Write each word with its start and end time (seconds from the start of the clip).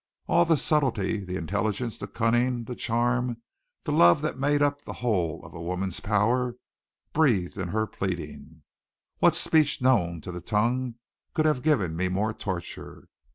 All 0.25 0.45
the 0.45 0.57
subtlety, 0.57 1.23
the 1.23 1.35
intelligence, 1.35 1.99
the 1.99 2.07
cunning, 2.07 2.63
the 2.63 2.73
charm, 2.75 3.37
the 3.83 3.91
love 3.91 4.23
that 4.23 4.35
made 4.39 4.63
up 4.63 4.81
the 4.81 4.93
whole 5.05 5.45
of 5.45 5.53
woman's 5.53 5.99
power, 5.99 6.55
breathed 7.13 7.55
in 7.55 7.67
her 7.67 7.85
pleading. 7.85 8.63
What 9.19 9.35
speech 9.35 9.79
known 9.79 10.19
to 10.21 10.31
the 10.31 10.41
tongue 10.41 10.95
could 11.35 11.45
have 11.45 11.61
given 11.61 11.95
me 11.95 12.09
more 12.09 12.33
torture? 12.33 13.09